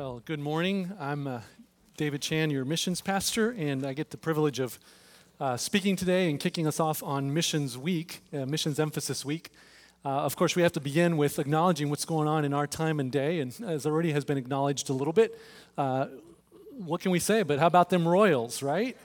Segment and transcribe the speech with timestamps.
[0.00, 0.92] Well, good morning.
[1.00, 1.40] I'm uh,
[1.96, 4.78] David Chan, your missions pastor, and I get the privilege of
[5.40, 9.50] uh, speaking today and kicking us off on Missions Week, uh, Missions Emphasis Week.
[10.04, 13.00] Uh, of course, we have to begin with acknowledging what's going on in our time
[13.00, 15.36] and day, and as already has been acknowledged a little bit,
[15.76, 16.06] uh,
[16.76, 17.42] what can we say?
[17.42, 18.96] But how about them Royals, right?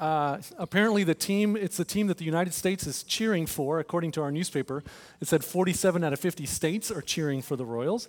[0.00, 4.10] Uh, apparently, the team, it's the team that the United States is cheering for, according
[4.10, 4.82] to our newspaper.
[5.20, 8.08] It said 47 out of 50 states are cheering for the Royals.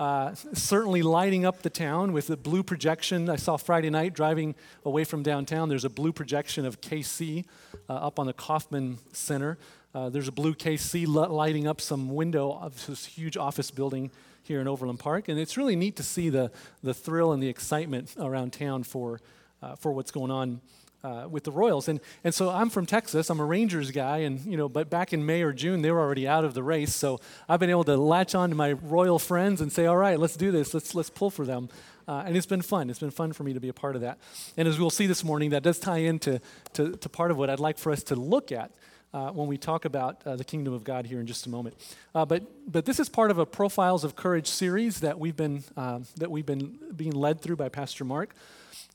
[0.00, 3.28] Uh, certainly lighting up the town with the blue projection.
[3.28, 4.54] I saw Friday night driving
[4.86, 5.68] away from downtown.
[5.68, 7.44] There's a blue projection of KC
[7.86, 9.58] uh, up on the Kauffman Center.
[9.94, 14.10] Uh, there's a blue KC lighting up some window of this huge office building
[14.42, 15.28] here in Overland Park.
[15.28, 16.50] And it's really neat to see the,
[16.82, 19.20] the thrill and the excitement around town for,
[19.62, 20.62] uh, for what's going on
[21.02, 21.88] uh, with the Royals.
[21.88, 23.30] And, and so I'm from Texas.
[23.30, 24.18] I'm a Rangers guy.
[24.18, 26.62] And, you know, but back in May or June, they were already out of the
[26.62, 26.94] race.
[26.94, 30.18] So I've been able to latch on to my Royal friends and say, all right,
[30.18, 30.74] let's do this.
[30.74, 31.68] Let's, let's pull for them.
[32.08, 32.90] Uh, and it's been fun.
[32.90, 34.18] It's been fun for me to be a part of that.
[34.56, 36.40] And as we'll see this morning, that does tie into
[36.72, 38.72] to, to part of what I'd like for us to look at
[39.12, 41.76] uh, when we talk about uh, the kingdom of God here in just a moment.
[42.14, 45.62] Uh, but, but this is part of a Profiles of Courage series that we've been,
[45.76, 48.34] uh, that we've been being led through by Pastor Mark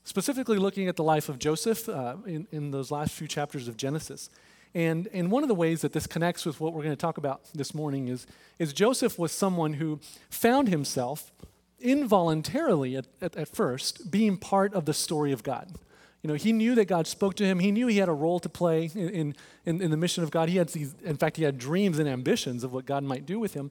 [0.06, 3.76] specifically looking at the life of Joseph uh, in, in those last few chapters of
[3.76, 4.30] Genesis.
[4.72, 7.18] And, and one of the ways that this connects with what we're going to talk
[7.18, 8.24] about this morning is,
[8.60, 9.98] is Joseph was someone who
[10.30, 11.32] found himself
[11.80, 15.74] involuntarily at, at, at first being part of the story of God.
[16.22, 17.58] You know, he knew that God spoke to him.
[17.58, 19.34] He knew he had a role to play in,
[19.64, 20.48] in, in, the mission of God.
[20.48, 23.40] He had these, in fact, he had dreams and ambitions of what God might do
[23.40, 23.70] with him.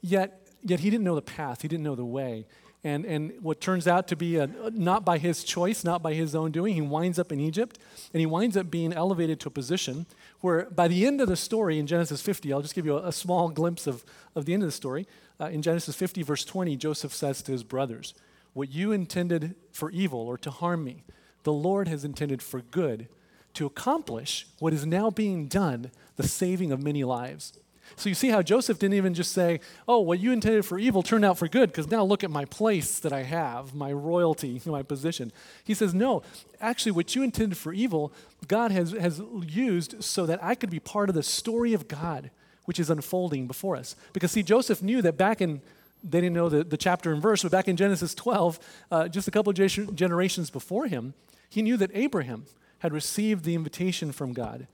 [0.00, 1.62] Yet, yet he didn't know the path.
[1.62, 2.46] He didn't know the way.
[2.84, 6.34] And, and what turns out to be a, not by his choice, not by his
[6.34, 7.78] own doing, he winds up in Egypt
[8.12, 10.06] and he winds up being elevated to a position
[10.40, 13.08] where by the end of the story in Genesis 50, I'll just give you a,
[13.08, 15.06] a small glimpse of, of the end of the story.
[15.40, 18.14] Uh, in Genesis 50, verse 20, Joseph says to his brothers,
[18.52, 21.04] What you intended for evil or to harm me,
[21.44, 23.08] the Lord has intended for good
[23.54, 27.52] to accomplish what is now being done, the saving of many lives.
[27.96, 31.02] So you see how Joseph didn't even just say, Oh, what you intended for evil
[31.02, 34.60] turned out for good, because now look at my place that I have, my royalty,
[34.66, 35.32] my position.
[35.64, 36.22] He says, No,
[36.60, 38.12] actually, what you intended for evil,
[38.48, 42.30] God has, has used so that I could be part of the story of God,
[42.64, 43.96] which is unfolding before us.
[44.12, 45.60] Because, see, Joseph knew that back in
[46.04, 48.58] they didn't know the, the chapter and verse, but back in Genesis 12,
[48.90, 51.14] uh, just a couple generations before him,
[51.48, 52.46] he knew that Abraham
[52.80, 54.66] had received the invitation from God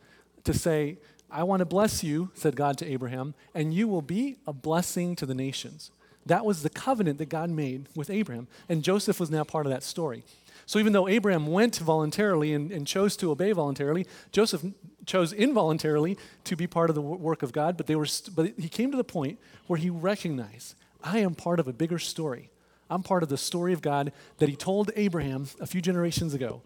[0.44, 0.96] to say,
[1.30, 5.14] I want to bless you, said God to Abraham, and you will be a blessing
[5.16, 5.90] to the nations.
[6.24, 9.72] That was the covenant that God made with Abraham, and Joseph was now part of
[9.72, 10.24] that story.
[10.66, 14.62] So even though Abraham went voluntarily and, and chose to obey voluntarily, Joseph
[15.06, 18.52] chose involuntarily to be part of the work of God, but, they were st- but
[18.58, 22.50] he came to the point where he recognized, I am part of a bigger story.
[22.90, 26.62] I'm part of the story of God that he told Abraham a few generations ago.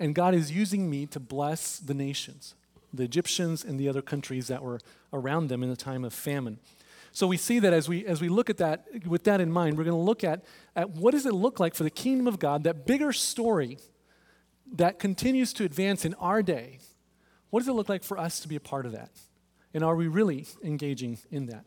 [0.00, 2.54] And God is using me to bless the nations
[2.96, 4.80] the Egyptians and the other countries that were
[5.12, 6.58] around them in the time of famine.
[7.12, 9.78] So we see that as we, as we look at that, with that in mind,
[9.78, 10.44] we're going to look at,
[10.74, 13.78] at what does it look like for the kingdom of God, that bigger story
[14.72, 16.78] that continues to advance in our day.
[17.50, 19.10] What does it look like for us to be a part of that?
[19.72, 21.64] And are we really engaging in that?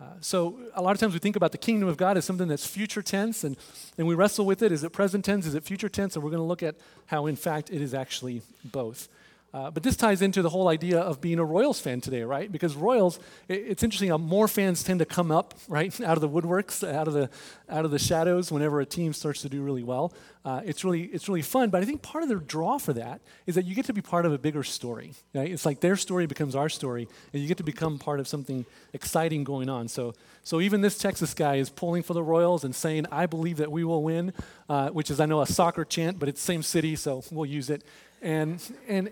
[0.00, 2.48] Uh, so a lot of times we think about the kingdom of God as something
[2.48, 3.56] that's future tense, and,
[3.98, 4.72] and we wrestle with it.
[4.72, 5.46] Is it present tense?
[5.46, 6.16] Is it future tense?
[6.16, 6.76] And we're going to look at
[7.06, 9.08] how, in fact, it is actually both.
[9.52, 12.52] Uh, but this ties into the whole idea of being a Royals fan today, right?
[12.52, 13.18] Because Royals,
[13.48, 16.88] it, it's interesting how more fans tend to come up, right, out of the woodworks,
[16.88, 17.28] out of the,
[17.68, 20.12] out of the shadows whenever a team starts to do really well.
[20.44, 23.20] Uh, it's, really, it's really fun, but I think part of the draw for that
[23.46, 25.50] is that you get to be part of a bigger story, right?
[25.50, 28.64] It's like their story becomes our story, and you get to become part of something
[28.92, 29.88] exciting going on.
[29.88, 33.56] So, so even this Texas guy is pulling for the Royals and saying, I believe
[33.56, 34.32] that we will win,
[34.68, 37.68] uh, which is, I know, a soccer chant, but it's same city, so we'll use
[37.68, 37.82] it.
[38.22, 39.10] And, and,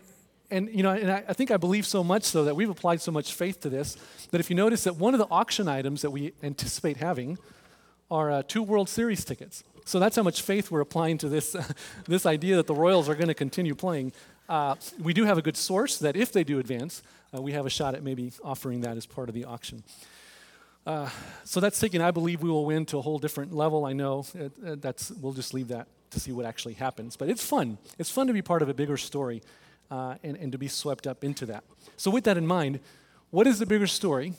[0.51, 3.01] and you know, and I, I, think I believe so much so that we've applied
[3.01, 3.97] so much faith to this
[4.31, 7.39] that if you notice that one of the auction items that we anticipate having
[8.11, 9.63] are uh, two World Series tickets.
[9.85, 11.65] So that's how much faith we're applying to this, uh,
[12.07, 14.13] this idea that the Royals are going to continue playing.
[14.49, 17.03] Uh, we do have a good source that if they do advance,
[17.35, 19.83] uh, we have a shot at maybe offering that as part of the auction.
[20.87, 21.09] Uh,
[21.45, 23.85] so that's taking, I believe we will win to a whole different level.
[23.85, 27.17] I know uh, that's, we'll just leave that to see what actually happens.
[27.17, 27.77] But it's fun.
[27.99, 29.43] It's fun to be part of a bigger story
[29.91, 31.65] uh, and, and to be swept up into that.
[31.97, 32.81] So, with that in mind,
[33.31, 34.35] what is the bigger story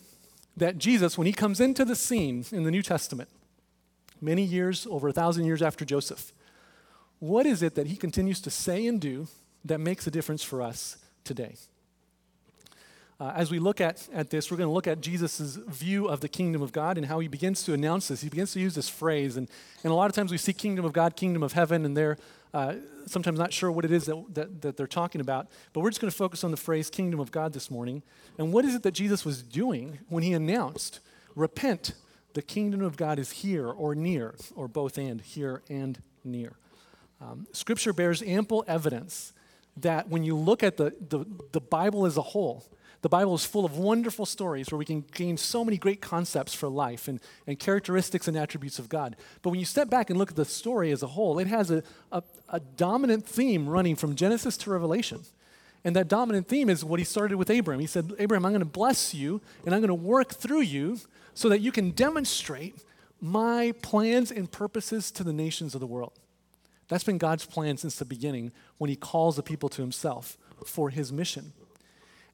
[0.57, 3.29] that Jesus, when he comes into the scene in the New Testament,
[4.21, 6.33] many years, over a thousand years after Joseph,
[7.19, 9.27] what is it that he continues to say and do
[9.65, 11.55] that makes a difference for us today?
[13.19, 16.21] Uh, as we look at, at this, we're going to look at Jesus' view of
[16.21, 18.21] the kingdom of God and how he begins to announce this.
[18.21, 19.35] He begins to use this phrase.
[19.35, 19.49] And,
[19.83, 22.17] and a lot of times we see kingdom of God, kingdom of heaven, and they're
[22.53, 22.75] uh,
[23.05, 25.47] sometimes not sure what it is that, that, that they're talking about.
[25.73, 28.03] But we're just going to focus on the phrase kingdom of God this morning.
[28.37, 31.01] And what is it that Jesus was doing when he announced,
[31.35, 31.95] Repent,
[32.35, 36.53] the kingdom of God is here or near, or both and, here and near?
[37.19, 39.33] Um, scripture bears ample evidence
[39.75, 42.65] that when you look at the, the, the Bible as a whole,
[43.01, 46.53] the Bible is full of wonderful stories where we can gain so many great concepts
[46.53, 49.15] for life and, and characteristics and attributes of God.
[49.41, 51.71] But when you step back and look at the story as a whole, it has
[51.71, 51.81] a,
[52.11, 55.21] a, a dominant theme running from Genesis to Revelation.
[55.85, 57.79] And that dominant theme is what he started with Abraham.
[57.79, 60.99] He said, Abraham, I'm going to bless you and I'm going to work through you
[61.33, 62.83] so that you can demonstrate
[63.21, 66.19] my plans and purposes to the nations of the world.
[66.89, 70.89] That's been God's plan since the beginning when he calls the people to himself for
[70.89, 71.53] his mission.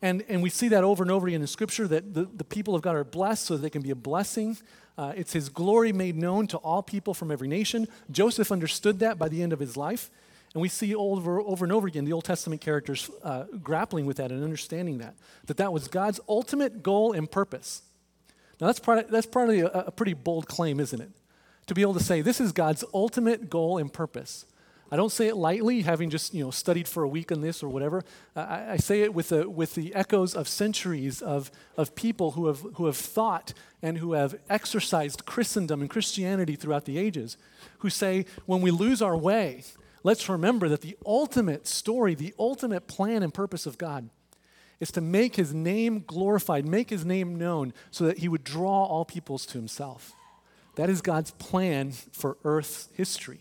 [0.01, 2.75] And, and we see that over and over again in Scripture that the, the people
[2.75, 4.57] of God are blessed so that they can be a blessing.
[4.97, 7.87] Uh, it's His glory made known to all people from every nation.
[8.11, 10.09] Joseph understood that by the end of his life.
[10.53, 14.17] And we see over, over and over again the Old Testament characters uh, grappling with
[14.17, 15.15] that and understanding that,
[15.47, 17.81] that that was God's ultimate goal and purpose.
[18.61, 21.09] Now, that's, part, that's probably a, a pretty bold claim, isn't it?
[21.67, 24.45] To be able to say, this is God's ultimate goal and purpose.
[24.91, 27.63] I don't say it lightly, having just you know studied for a week on this
[27.63, 28.03] or whatever.
[28.35, 32.47] I, I say it with the, with the echoes of centuries of, of people who
[32.47, 37.37] have, who have thought and who have exercised Christendom and Christianity throughout the ages,
[37.79, 39.63] who say, when we lose our way,
[40.03, 44.09] let's remember that the ultimate story, the ultimate plan and purpose of God
[44.79, 48.83] is to make his name glorified, make his name known, so that he would draw
[48.83, 50.13] all peoples to himself.
[50.75, 53.39] That is God's plan for Earth's history.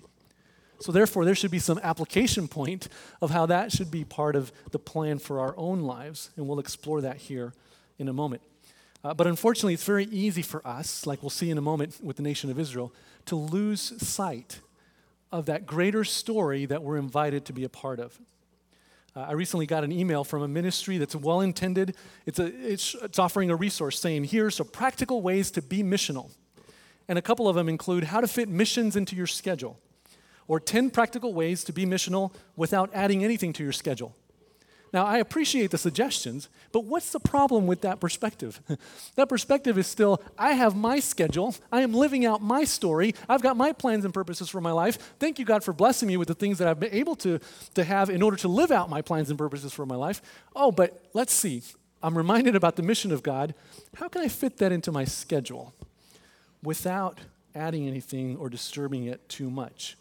[0.80, 2.88] So, therefore, there should be some application point
[3.22, 6.58] of how that should be part of the plan for our own lives, and we'll
[6.58, 7.54] explore that here
[7.98, 8.42] in a moment.
[9.04, 12.16] Uh, but unfortunately, it's very easy for us, like we'll see in a moment with
[12.16, 12.92] the nation of Israel,
[13.26, 14.60] to lose sight
[15.30, 18.18] of that greater story that we're invited to be a part of.
[19.16, 21.94] Uh, I recently got an email from a ministry that's well intended.
[22.26, 26.30] It's, it's, it's offering a resource saying, here's some practical ways to be missional.
[27.06, 29.78] And a couple of them include how to fit missions into your schedule
[30.48, 34.14] or 10 practical ways to be missional without adding anything to your schedule.
[34.94, 38.60] Now, I appreciate the suggestions, but what's the problem with that perspective?
[39.16, 43.42] that perspective is still I have my schedule, I am living out my story, I've
[43.42, 45.14] got my plans and purposes for my life.
[45.18, 47.40] Thank you, God, for blessing me with the things that I've been able to,
[47.74, 50.22] to have in order to live out my plans and purposes for my life.
[50.54, 51.64] Oh, but let's see.
[52.00, 53.52] I'm reminded about the mission of God.
[53.96, 55.74] How can I fit that into my schedule
[56.62, 57.18] without
[57.52, 59.96] adding anything or disturbing it too much?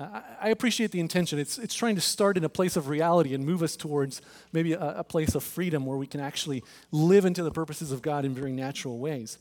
[0.00, 1.40] I appreciate the intention.
[1.40, 4.22] It's, it's trying to start in a place of reality and move us towards
[4.52, 6.62] maybe a, a place of freedom where we can actually
[6.92, 9.38] live into the purposes of God in very natural ways.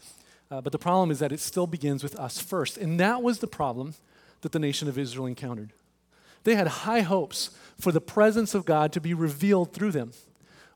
[0.49, 2.77] Uh, but the problem is that it still begins with us first.
[2.77, 3.93] And that was the problem
[4.41, 5.73] that the nation of Israel encountered.
[6.43, 10.13] They had high hopes for the presence of God to be revealed through them.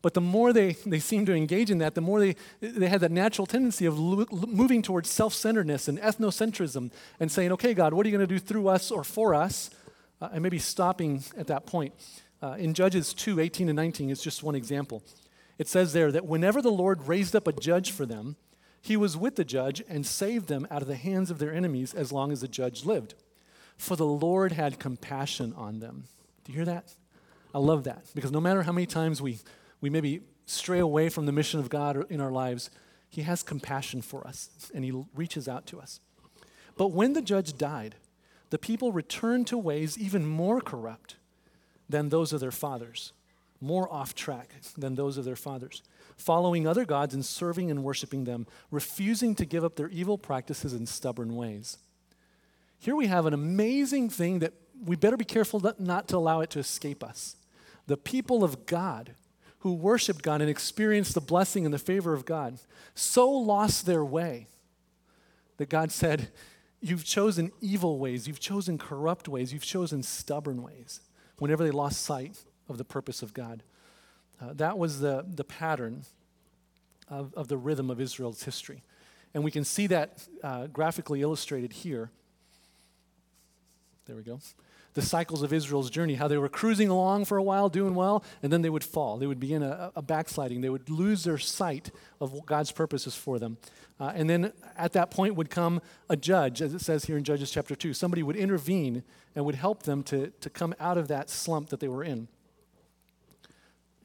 [0.01, 3.01] But the more they, they seemed to engage in that, the more they, they had
[3.01, 7.93] that natural tendency of lo- moving towards self centeredness and ethnocentrism and saying, okay, God,
[7.93, 9.69] what are you going to do through us or for us?
[10.21, 11.93] Uh, and maybe stopping at that point.
[12.43, 15.03] Uh, in Judges 2 18 and 19 is just one example.
[15.57, 18.35] It says there that whenever the Lord raised up a judge for them,
[18.81, 21.93] he was with the judge and saved them out of the hands of their enemies
[21.93, 23.13] as long as the judge lived.
[23.77, 26.05] For the Lord had compassion on them.
[26.43, 26.95] Do you hear that?
[27.53, 29.39] I love that because no matter how many times we
[29.81, 32.69] we maybe stray away from the mission of God in our lives,
[33.09, 35.99] He has compassion for us and He reaches out to us.
[36.77, 37.95] But when the judge died,
[38.49, 41.15] the people returned to ways even more corrupt
[41.89, 43.13] than those of their fathers,
[43.59, 45.83] more off track than those of their fathers,
[46.17, 50.73] following other gods and serving and worshiping them, refusing to give up their evil practices
[50.73, 51.77] and stubborn ways.
[52.79, 56.49] Here we have an amazing thing that we better be careful not to allow it
[56.51, 57.35] to escape us.
[57.87, 59.13] The people of God
[59.61, 62.59] who worshiped God and experienced the blessing and the favor of God
[62.95, 64.47] so lost their way
[65.57, 66.29] that God said,
[66.83, 71.01] You've chosen evil ways, you've chosen corrupt ways, you've chosen stubborn ways,
[71.37, 73.61] whenever they lost sight of the purpose of God.
[74.41, 76.01] Uh, that was the, the pattern
[77.07, 78.81] of, of the rhythm of Israel's history.
[79.35, 82.09] And we can see that uh, graphically illustrated here.
[84.07, 84.39] There we go
[84.93, 88.23] the cycles of Israel's journey, how they were cruising along for a while, doing well,
[88.43, 89.17] and then they would fall.
[89.17, 90.61] They would begin a, a backsliding.
[90.61, 93.57] They would lose their sight of God's purposes for them.
[93.99, 97.23] Uh, and then at that point would come a judge, as it says here in
[97.23, 97.93] Judges chapter 2.
[97.93, 99.03] Somebody would intervene
[99.35, 102.27] and would help them to, to come out of that slump that they were in.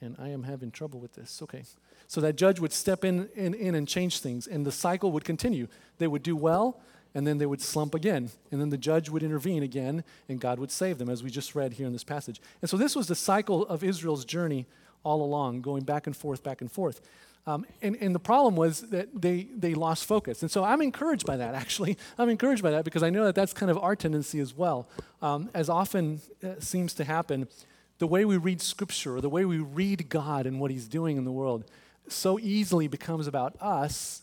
[0.00, 1.40] And I am having trouble with this.
[1.42, 1.64] Okay.
[2.08, 5.24] So that judge would step in, in, in and change things, and the cycle would
[5.24, 5.66] continue.
[5.98, 6.80] They would do well,
[7.16, 8.28] and then they would slump again.
[8.52, 11.54] And then the judge would intervene again, and God would save them, as we just
[11.54, 12.42] read here in this passage.
[12.60, 14.66] And so this was the cycle of Israel's journey
[15.02, 17.00] all along, going back and forth, back and forth.
[17.46, 20.42] Um, and, and the problem was that they, they lost focus.
[20.42, 21.96] And so I'm encouraged by that, actually.
[22.18, 24.86] I'm encouraged by that because I know that that's kind of our tendency as well.
[25.22, 27.48] Um, as often uh, seems to happen,
[27.96, 31.16] the way we read Scripture, or the way we read God and what He's doing
[31.16, 31.64] in the world,
[32.08, 34.22] so easily becomes about us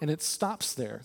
[0.00, 1.02] and it stops there.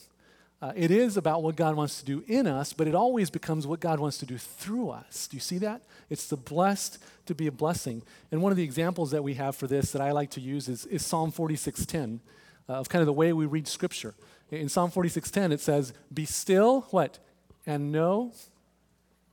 [0.60, 3.68] Uh, it is about what God wants to do in us, but it always becomes
[3.68, 5.28] what God wants to do through us.
[5.28, 5.84] Do you see that?
[6.10, 6.98] It's the blessed
[7.28, 8.02] to be a blessing.
[8.32, 10.68] And one of the examples that we have for this that I like to use
[10.68, 12.22] is, is Psalm 46:10,
[12.68, 14.16] uh, of kind of the way we read Scripture.
[14.50, 17.20] In Psalm 46:10, it says, "Be still, what,
[17.68, 18.34] and know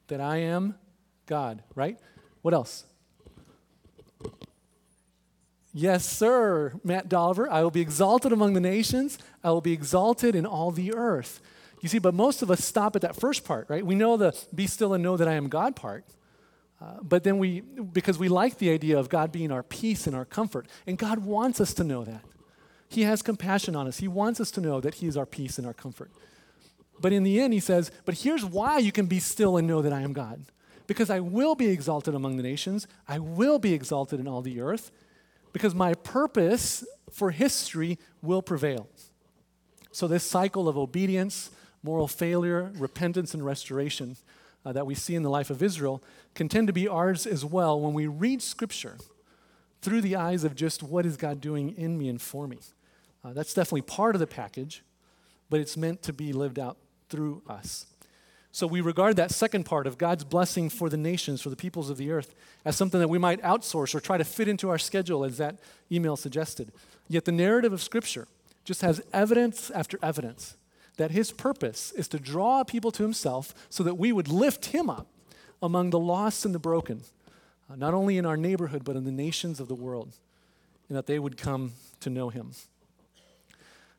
[0.09, 0.75] that I am
[1.25, 1.99] God." Right?
[2.43, 2.85] What else?
[5.76, 7.50] Yes, sir, Matt Dolliver.
[7.50, 9.19] I will be exalted among the nations.
[9.43, 11.40] I will be exalted in all the earth.
[11.81, 13.85] You see, but most of us stop at that first part, right?
[13.85, 16.04] We know the be still and know that I am God part.
[16.81, 20.14] Uh, but then we, because we like the idea of God being our peace and
[20.14, 22.25] our comfort, and God wants us to know that.
[22.88, 23.99] He has compassion on us.
[23.99, 26.12] He wants us to know that He is our peace and our comfort.
[27.00, 29.83] But in the end, He says, But here's why you can be still and know
[29.83, 30.45] that I am God.
[30.87, 34.61] Because I will be exalted among the nations, I will be exalted in all the
[34.61, 34.93] earth,
[35.54, 38.88] because my purpose for history will prevail.
[39.92, 41.50] So, this cycle of obedience,
[41.82, 44.16] moral failure, repentance, and restoration
[44.66, 46.02] uh, that we see in the life of Israel
[46.34, 48.99] can tend to be ours as well when we read Scripture
[49.80, 52.58] through the eyes of just what is God doing in me and for me.
[53.25, 54.82] Uh, that's definitely part of the package,
[55.49, 57.87] but it's meant to be lived out through us.
[58.54, 61.90] So we regard that second part of God's blessing for the nations, for the peoples
[61.90, 64.78] of the earth, as something that we might outsource or try to fit into our
[64.78, 65.56] schedule, as that
[65.90, 66.70] email suggested.
[67.08, 68.28] Yet the narrative of Scripture
[68.64, 70.56] just has evidence after evidence
[70.99, 74.88] that his purpose is to draw people to himself so that we would lift him
[74.88, 75.08] up
[75.61, 77.00] among the lost and the broken,
[77.68, 80.12] uh, not only in our neighborhood, but in the nations of the world,
[80.88, 82.52] and that they would come to know him.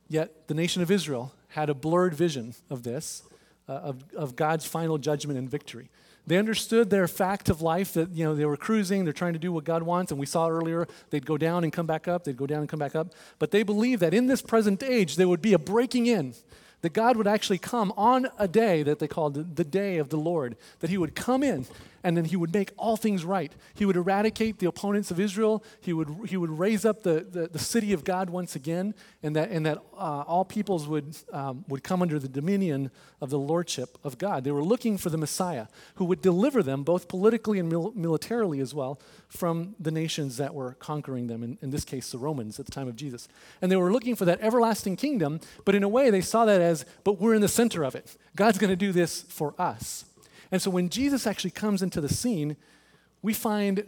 [0.08, 3.22] Yet the nation of Israel had a blurred vision of this
[3.68, 5.90] uh, of, of God's final judgment and victory.
[6.28, 9.40] They understood their fact of life that, you know, they were cruising, they're trying to
[9.40, 12.24] do what God wants, and we saw earlier they'd go down and come back up,
[12.24, 13.14] they'd go down and come back up.
[13.38, 16.34] But they believed that in this present age there would be a breaking in,
[16.86, 20.18] that God would actually come on a day that they called the day of the
[20.18, 21.66] Lord, that He would come in
[22.06, 23.52] and then he would make all things right.
[23.74, 25.64] He would eradicate the opponents of Israel.
[25.82, 29.36] He would, he would raise up the, the, the city of God once again, and
[29.36, 33.40] that, and that uh, all peoples would, um, would come under the dominion of the
[33.40, 34.44] lordship of God.
[34.44, 35.66] They were looking for the Messiah
[35.96, 40.54] who would deliver them, both politically and mil- militarily as well, from the nations that
[40.54, 43.28] were conquering them, in, in this case, the Romans at the time of Jesus.
[43.64, 46.62] And they were looking for that everlasting kingdom, but in a way, they saw that
[46.62, 48.18] as, but we're in the center of it.
[48.36, 50.06] God's going to do this for us.
[50.52, 52.58] And so when Jesus actually comes into the scene,
[53.22, 53.86] we find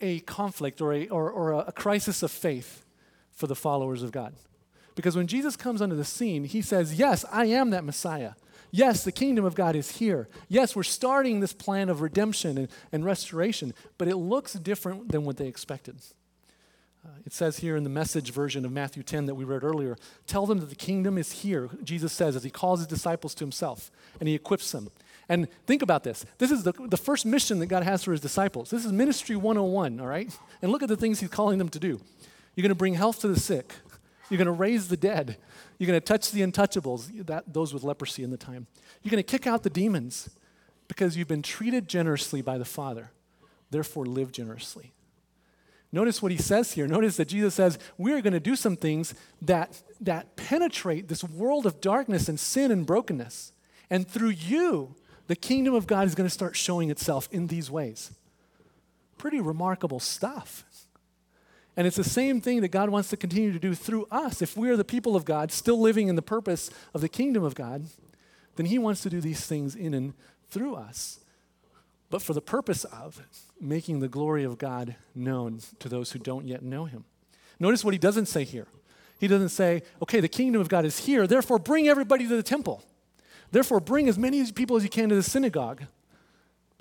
[0.00, 2.84] a conflict or a, or, or a crisis of faith
[3.32, 4.34] for the followers of God.
[4.94, 8.32] Because when Jesus comes onto the scene, he says, Yes, I am that Messiah.
[8.70, 10.28] Yes, the kingdom of God is here.
[10.48, 15.24] Yes, we're starting this plan of redemption and, and restoration, but it looks different than
[15.24, 15.96] what they expected.
[17.24, 19.96] It says here in the message version of Matthew 10 that we read earlier
[20.26, 23.44] tell them that the kingdom is here, Jesus says, as he calls his disciples to
[23.44, 24.90] himself and he equips them.
[25.28, 26.24] And think about this.
[26.38, 28.70] This is the, the first mission that God has for his disciples.
[28.70, 30.36] This is ministry 101, all right?
[30.62, 32.00] And look at the things he's calling them to do.
[32.54, 33.74] You're going to bring health to the sick.
[34.30, 35.36] You're going to raise the dead.
[35.78, 38.66] You're going to touch the untouchables, that, those with leprosy in the time.
[39.02, 40.30] You're going to kick out the demons
[40.88, 43.10] because you've been treated generously by the Father.
[43.70, 44.92] Therefore, live generously.
[45.96, 46.86] Notice what he says here.
[46.86, 51.64] Notice that Jesus says, We're going to do some things that, that penetrate this world
[51.64, 53.52] of darkness and sin and brokenness.
[53.88, 54.94] And through you,
[55.26, 58.10] the kingdom of God is going to start showing itself in these ways.
[59.16, 60.64] Pretty remarkable stuff.
[61.78, 64.42] And it's the same thing that God wants to continue to do through us.
[64.42, 67.42] If we are the people of God, still living in the purpose of the kingdom
[67.42, 67.86] of God,
[68.56, 70.12] then He wants to do these things in and
[70.50, 71.20] through us.
[72.08, 73.22] But for the purpose of
[73.60, 77.04] making the glory of God known to those who don't yet know Him.
[77.58, 78.68] Notice what He doesn't say here.
[79.18, 82.42] He doesn't say, okay, the kingdom of God is here, therefore bring everybody to the
[82.42, 82.84] temple.
[83.50, 85.84] Therefore, bring as many people as you can to the synagogue.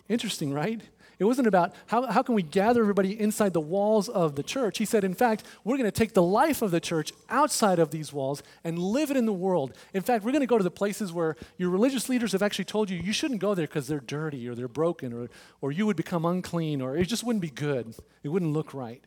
[0.10, 0.82] Interesting, right?
[1.18, 4.78] It wasn't about how, how can we gather everybody inside the walls of the church.
[4.78, 7.92] He said, in fact, we're going to take the life of the church outside of
[7.92, 9.74] these walls and live it in the world.
[9.94, 12.66] In fact, we're going to go to the places where your religious leaders have actually
[12.66, 15.30] told you you shouldn't go there because they're dirty or they're broken or,
[15.62, 17.96] or you would become unclean or it just wouldn't be good.
[18.24, 19.02] It wouldn't look right.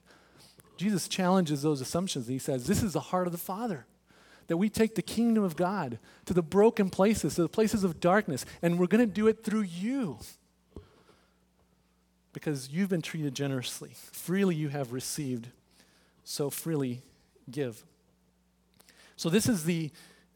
[0.78, 3.86] Jesus challenges those assumptions and he says, This is the heart of the Father.
[4.46, 8.00] That we take the kingdom of God to the broken places, to the places of
[8.00, 10.18] darkness, and we're going to do it through you.
[12.32, 13.90] Because you've been treated generously.
[14.12, 15.49] Freely you have received,
[16.25, 17.02] so freely
[17.50, 17.85] give.
[19.16, 19.90] So, this is the,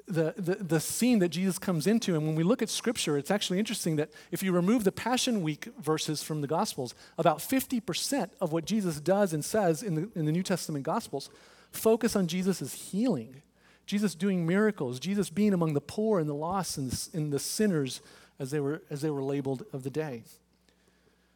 [0.08, 2.14] the, the, the, scene that Jesus comes into.
[2.16, 5.42] And when we look at Scripture, it's actually interesting that if you remove the Passion
[5.42, 10.08] Week verses from the Gospels, about 50% of what Jesus does and says in the,
[10.16, 11.30] in the New Testament Gospels
[11.70, 13.42] focus on Jesus' healing.
[13.86, 17.38] Jesus doing miracles, Jesus being among the poor and the lost and the, and the
[17.38, 18.00] sinners
[18.38, 20.22] as they, were, as they were labeled of the day.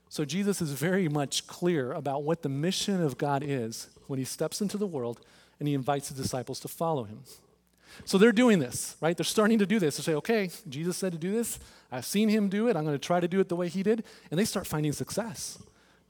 [0.08, 4.24] So Jesus is very much clear about what the mission of God is when he
[4.24, 5.20] steps into the world
[5.58, 7.20] and he invites the disciples to follow him.
[8.04, 9.16] So they're doing this, right?
[9.16, 9.96] They're starting to do this.
[9.96, 11.58] They say, okay, Jesus said to do this.
[11.90, 12.76] I've seen him do it.
[12.76, 14.04] I'm going to try to do it the way he did.
[14.30, 15.58] And they start finding success.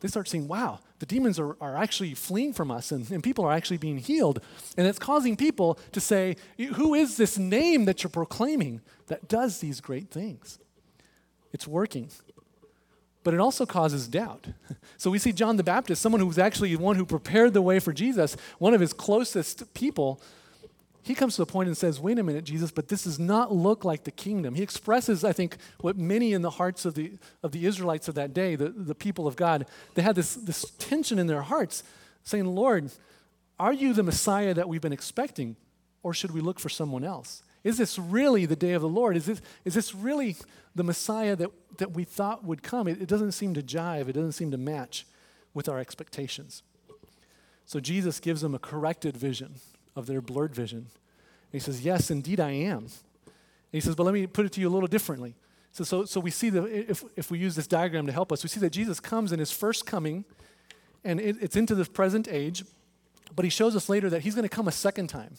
[0.01, 3.45] They start seeing, wow, the demons are, are actually fleeing from us and, and people
[3.45, 4.41] are actually being healed.
[4.77, 9.61] And it's causing people to say, who is this name that you're proclaiming that does
[9.61, 10.59] these great things?
[11.53, 12.11] It's working.
[13.27, 14.47] But it also causes doubt.
[14.99, 17.61] So we see John the Baptist, someone who was actually the one who prepared the
[17.61, 20.23] way for Jesus, one of his closest people,
[21.03, 23.53] he comes to the point and says, Wait a minute, Jesus, but this does not
[23.55, 24.55] look like the kingdom.
[24.55, 28.15] He expresses, I think, what many in the hearts of the, of the Israelites of
[28.15, 29.67] that day, the, the people of God,
[29.97, 31.83] they had this, this tension in their hearts
[32.25, 32.91] saying, Lord,
[33.59, 35.57] are you the Messiah that we've been expecting,
[36.03, 37.43] or should we look for someone else?
[37.65, 39.17] Is this really the day of the Lord?
[39.17, 40.37] Is this, is this really
[40.77, 42.87] the Messiah that, that we thought would come?
[42.87, 45.07] It, it doesn't seem to jive, it doesn't seem to match
[45.55, 46.63] with our expectations.
[47.65, 49.57] So Jesus gives them a corrected vision
[49.97, 50.79] of their blurred vision.
[50.79, 52.85] And he says, Yes, indeed I am.
[52.85, 55.35] And he says, But let me put it to you a little differently.
[55.73, 58.43] So, so, so we see that if, if we use this diagram to help us,
[58.43, 60.25] we see that Jesus comes in his first coming,
[61.05, 62.65] and it, it's into the present age,
[63.35, 65.35] but he shows us later that he's going to come a second time.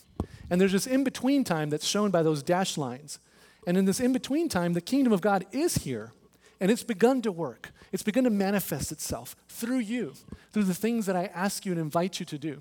[0.49, 3.19] And there's this in between time that's shown by those dashed lines.
[3.67, 6.13] And in this in between time, the kingdom of God is here,
[6.61, 7.71] and it's begun to work.
[7.91, 10.13] It's begun to manifest itself through you,
[10.53, 12.59] through the things that I ask you and invite you to do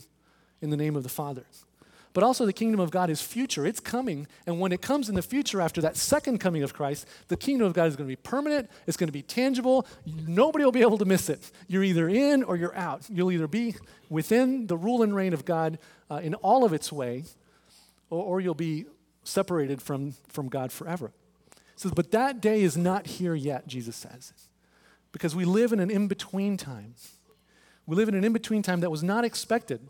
[0.61, 1.45] in the name of the Father.
[2.12, 3.66] But also, the kingdom of God is future.
[3.66, 4.27] It's coming.
[4.47, 7.66] And when it comes in the future, after that second coming of Christ, the kingdom
[7.66, 8.69] of God is going to be permanent.
[8.87, 9.87] It's going to be tangible.
[10.27, 11.53] Nobody will be able to miss it.
[11.69, 13.03] You're either in or you're out.
[13.09, 13.77] You'll either be
[14.09, 15.79] within the rule and reign of God
[16.11, 17.25] uh, in all of its way,
[18.09, 18.87] or, or you'll be
[19.27, 21.12] separated from, from God forever.
[21.75, 24.33] It says, but that day is not here yet, Jesus says,
[25.12, 26.95] because we live in an in between time.
[27.87, 29.81] We live in an in between time that was not expected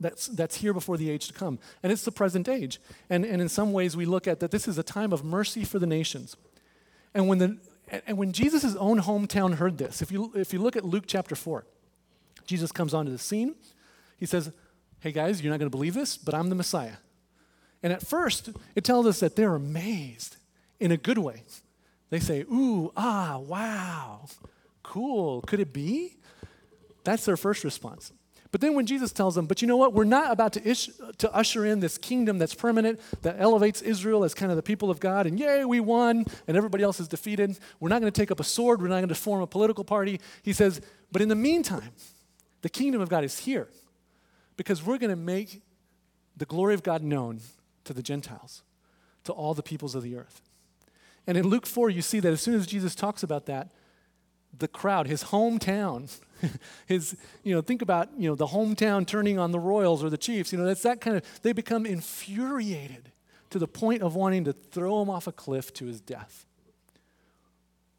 [0.00, 1.58] that's, that's here before the age to come.
[1.82, 2.80] And it's the present age.
[3.10, 5.64] And, and in some ways, we look at that this is a time of mercy
[5.64, 6.36] for the nations.
[7.14, 7.58] And when, the,
[8.06, 11.34] and when Jesus' own hometown heard this, if you, if you look at Luke chapter
[11.34, 11.64] 4,
[12.46, 13.56] Jesus comes onto the scene.
[14.18, 14.52] He says,
[15.00, 16.94] Hey guys, you're not going to believe this, but I'm the Messiah.
[17.82, 20.36] And at first, it tells us that they're amazed
[20.80, 21.42] in a good way.
[22.10, 24.26] They say, Ooh, ah, wow,
[24.82, 26.16] cool, could it be?
[27.04, 28.12] That's their first response.
[28.50, 29.92] But then when Jesus tells them, but you know what?
[29.92, 30.88] We're not about to, ish,
[31.18, 34.90] to usher in this kingdom that's permanent, that elevates Israel as kind of the people
[34.90, 37.58] of God, and yay, we won, and everybody else is defeated.
[37.78, 38.80] We're not going to take up a sword.
[38.80, 40.20] We're not going to form a political party.
[40.42, 40.80] He says,
[41.12, 41.90] but in the meantime,
[42.62, 43.68] the kingdom of God is here
[44.56, 45.60] because we're going to make
[46.36, 47.40] the glory of God known
[47.88, 48.62] to the Gentiles,
[49.24, 50.40] to all the peoples of the earth.
[51.26, 53.68] And in Luke 4, you see that as soon as Jesus talks about that,
[54.56, 56.10] the crowd, his hometown,
[56.86, 60.18] his, you know, think about, you know, the hometown turning on the Royals or the
[60.18, 60.52] Chiefs.
[60.52, 63.10] You know, that's that kind of, they become infuriated
[63.50, 66.46] to the point of wanting to throw him off a cliff to his death.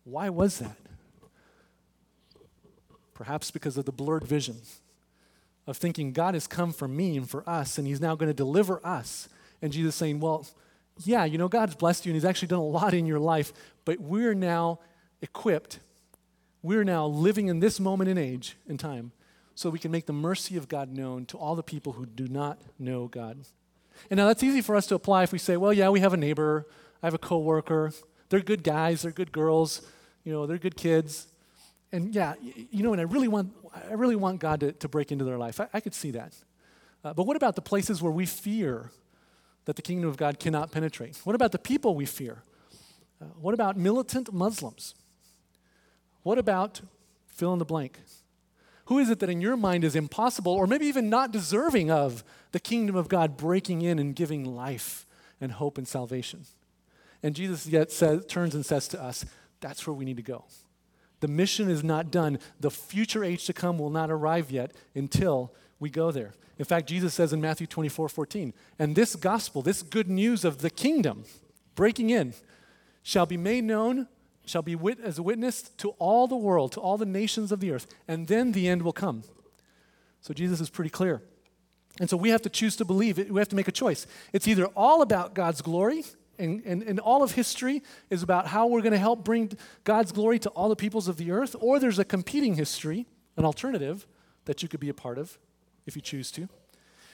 [0.03, 0.77] Why was that?
[3.13, 4.57] Perhaps because of the blurred vision
[5.67, 8.33] of thinking God has come for me and for us, and he's now going to
[8.33, 9.29] deliver us.
[9.61, 10.45] And Jesus saying, well,
[11.03, 13.53] yeah, you know, God's blessed you and he's actually done a lot in your life,
[13.85, 14.79] but we're now
[15.21, 15.79] equipped
[16.61, 19.11] we're now living in this moment in age and time
[19.55, 22.27] so we can make the mercy of God known to all the people who do
[22.27, 23.39] not know God.
[24.09, 26.13] And now that's easy for us to apply if we say, well, yeah, we have
[26.13, 26.67] a neighbor,
[27.01, 27.91] I have a coworker,
[28.29, 29.81] they're good guys, they're good girls,
[30.23, 31.27] you know, they're good kids.
[31.91, 33.53] And yeah, you know, and I really want,
[33.89, 35.59] I really want God to, to break into their life.
[35.59, 36.33] I, I could see that.
[37.03, 38.91] Uh, but what about the places where we fear
[39.65, 41.17] that the kingdom of God cannot penetrate?
[41.23, 42.43] What about the people we fear?
[43.21, 44.95] Uh, what about militant Muslims?
[46.23, 46.81] What about
[47.27, 47.99] fill in the blank?
[48.85, 52.23] Who is it that in your mind is impossible or maybe even not deserving of
[52.51, 55.05] the kingdom of God breaking in and giving life
[55.39, 56.45] and hope and salvation?
[57.21, 59.25] And Jesus yet says, turns and says to us,
[59.59, 60.45] that's where we need to go.
[61.19, 62.39] The mission is not done.
[62.59, 66.33] The future age to come will not arrive yet until we go there.
[66.57, 70.59] In fact, Jesus says in Matthew 24 14, and this gospel, this good news of
[70.59, 71.23] the kingdom
[71.75, 72.33] breaking in,
[73.01, 74.07] shall be made known,
[74.45, 77.61] shall be wit- as a witness to all the world, to all the nations of
[77.61, 79.23] the earth, and then the end will come.
[80.19, 81.21] So Jesus is pretty clear.
[81.99, 83.31] And so we have to choose to believe it.
[83.31, 84.05] We have to make a choice.
[84.33, 86.03] It's either all about God's glory,
[86.37, 89.51] and, and, and all of history is about how we're going to help bring
[89.85, 93.45] God's glory to all the peoples of the earth, or there's a competing history, an
[93.45, 94.05] alternative
[94.45, 95.37] that you could be a part of
[95.89, 96.47] if you choose to.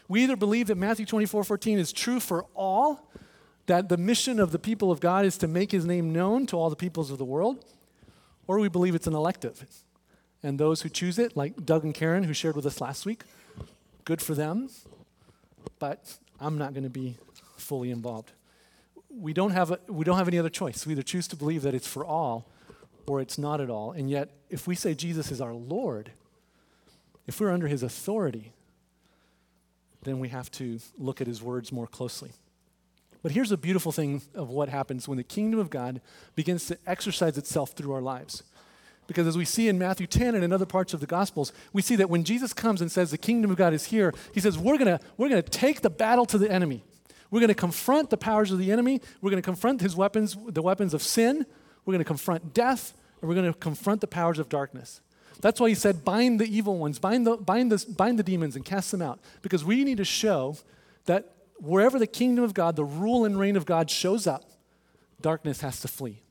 [0.08, 3.10] We either believe that Matthew 24 14 is true for all,
[3.66, 6.58] that the mission of the people of God is to make his name known to
[6.58, 7.66] all the peoples of the world,
[8.48, 9.66] or we believe it's an elective.
[10.44, 13.24] And those who choose it, like Doug and Karen, who shared with us last week,
[14.04, 14.70] good for them,
[15.80, 17.18] but I'm not going to be
[17.58, 18.32] fully involved.
[19.10, 20.86] We don't, have a, we don't have any other choice.
[20.86, 22.46] We either choose to believe that it's for all
[23.08, 23.92] or it's not at all.
[23.92, 26.12] And yet, if we say Jesus is our Lord,
[27.28, 28.52] if we're under his authority,
[30.06, 32.32] then we have to look at his words more closely.
[33.22, 36.00] But here's a beautiful thing of what happens when the kingdom of God
[36.36, 38.44] begins to exercise itself through our lives.
[39.08, 41.82] Because as we see in Matthew 10 and in other parts of the Gospels, we
[41.82, 44.58] see that when Jesus comes and says the kingdom of God is here, he says,
[44.58, 46.84] We're going we're going to take the battle to the enemy.
[47.32, 49.02] We're going to confront the powers of the enemy.
[49.22, 51.46] We're going to confront his weapons, the weapons of sin.
[51.86, 52.94] We're going to confront death.
[53.22, 55.02] And we're going to confront the powers of darkness.
[55.42, 58.56] That's why he said, bind the evil ones, bind the, bind, the, bind the demons,
[58.56, 59.20] and cast them out.
[59.42, 60.58] Because we need to show
[61.06, 64.44] that wherever the kingdom of God, the rule and reign of God shows up,
[65.22, 66.22] darkness has to flee.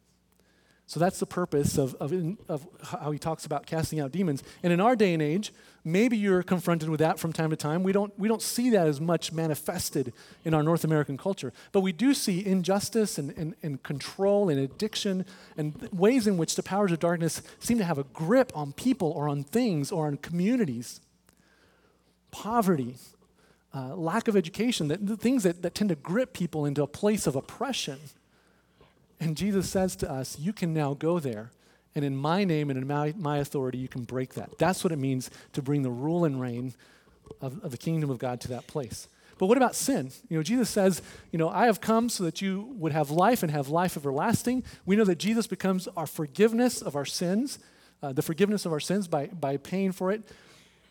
[0.87, 2.13] So that's the purpose of, of,
[2.47, 4.43] of, how he talks about casting out demons.
[4.63, 5.51] And in our day and age,
[5.83, 7.83] maybe you're confronted with that from time to time.
[7.83, 10.13] We don't, we don't see that as much manifested
[10.45, 11.55] in our North American culture.
[11.73, 15.25] But we do see injustice and, and, and control and addiction
[15.57, 19.11] and ways in which the powers of darkness seem to have a grip on people
[19.11, 21.01] or on things or on communities.
[22.31, 22.97] Poverty,
[23.75, 27.27] uh, lack of education, the things that, that tend to grip people into a place
[27.27, 28.01] of oppression.
[29.21, 31.51] And Jesus says to us, You can now go there,
[31.95, 34.59] and in my name and in my, my authority, you can break that.
[34.59, 36.75] That's what it means to bring the rule and reign
[37.41, 39.09] of, of the kingdom of God to that place.
[39.39, 40.11] But what about sin?
[40.29, 43.43] You know, Jesus says, you know, I have come so that you would have life
[43.43, 44.63] and have life everlasting.
[44.87, 47.59] We know that Jesus becomes our forgiveness of our sins,
[48.03, 50.23] uh, the forgiveness of our sins by, by paying for it.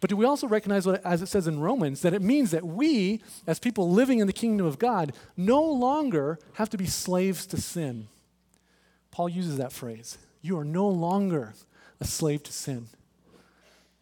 [0.04, 2.66] But do we also recognize, what, as it says in Romans, that it means that
[2.66, 7.46] we, as people living in the kingdom of God, no longer have to be slaves
[7.46, 8.10] to sin?
[9.12, 10.18] Paul uses that phrase.
[10.42, 11.54] You are no longer
[12.02, 12.88] a slave to sin.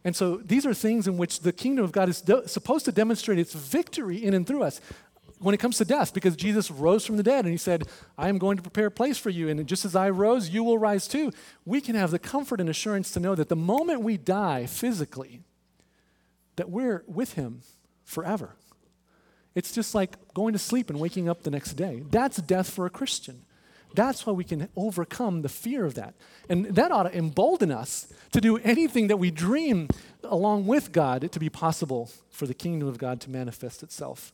[0.03, 2.91] And so these are things in which the kingdom of God is de- supposed to
[2.91, 4.81] demonstrate its victory in and through us
[5.37, 7.83] when it comes to death, because Jesus rose from the dead and he said,
[8.17, 9.49] I am going to prepare a place for you.
[9.49, 11.31] And just as I rose, you will rise too.
[11.63, 15.43] We can have the comfort and assurance to know that the moment we die physically,
[16.62, 17.62] that we're with him
[18.04, 18.56] forever.
[19.56, 22.04] It's just like going to sleep and waking up the next day.
[22.12, 23.45] That's death for a Christian.
[23.95, 26.13] That's why we can overcome the fear of that.
[26.50, 29.88] And that ought to embolden us to do anything that we dream
[30.24, 34.32] along with God to be possible for the kingdom of God to manifest itself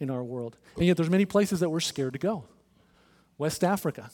[0.00, 0.56] in our world.
[0.74, 2.42] And yet there's many places that we're scared to go.
[3.38, 4.10] West Africa.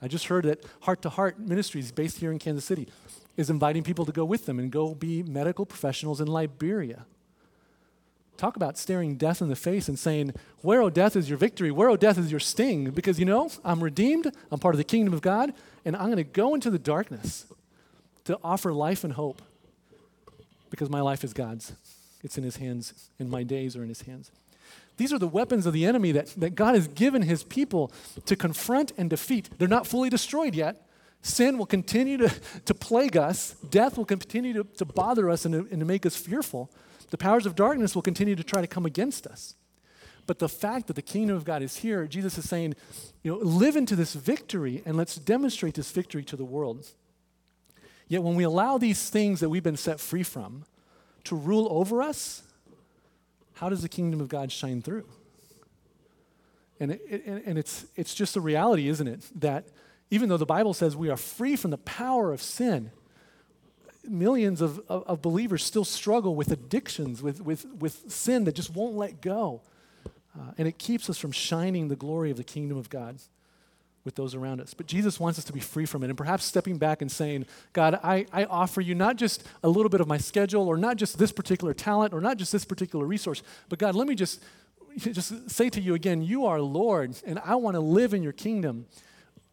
[0.00, 2.86] I just heard that Heart to Heart Ministries based here in Kansas City
[3.36, 7.06] is inviting people to go with them and go be medical professionals in Liberia.
[8.36, 11.70] Talk about staring death in the face and saying, Where, O death, is your victory?
[11.70, 12.90] Where, O death, is your sting?
[12.90, 15.52] Because you know, I'm redeemed, I'm part of the kingdom of God,
[15.84, 17.46] and I'm going to go into the darkness
[18.24, 19.40] to offer life and hope
[20.70, 21.72] because my life is God's.
[22.24, 24.32] It's in His hands, and my days are in His hands.
[24.96, 27.92] These are the weapons of the enemy that, that God has given His people
[28.26, 29.50] to confront and defeat.
[29.58, 30.88] They're not fully destroyed yet.
[31.24, 32.30] Sin will continue to,
[32.66, 36.04] to plague us, death will continue to, to bother us and to, and to make
[36.04, 36.70] us fearful.
[37.08, 39.54] The powers of darkness will continue to try to come against us.
[40.26, 42.74] But the fact that the kingdom of God is here, Jesus is saying,
[43.22, 46.86] you know, live into this victory and let's demonstrate this victory to the world.
[48.06, 50.66] Yet when we allow these things that we've been set free from
[51.24, 52.42] to rule over us,
[53.54, 55.06] how does the kingdom of God shine through?
[56.78, 59.22] And, it, and it's, it's just a reality, isn't it?
[59.36, 59.64] That
[60.14, 62.92] even though the Bible says we are free from the power of sin,
[64.04, 68.72] millions of, of, of, believers still struggle with addictions, with, with, with sin that just
[68.72, 69.60] won't let go.
[70.38, 73.16] Uh, and it keeps us from shining the glory of the kingdom of God
[74.04, 74.72] with those around us.
[74.72, 77.46] But Jesus wants us to be free from it and perhaps stepping back and saying,
[77.72, 80.96] God, I, I offer you not just a little bit of my schedule or not
[80.96, 84.40] just this particular talent or not just this particular resource, but God, let me just,
[84.96, 88.32] just say to you again, you are Lord and I want to live in your
[88.32, 88.86] kingdom.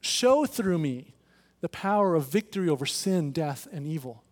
[0.02, 1.14] Show through me
[1.62, 4.24] the power of victory over sin, death, and evil.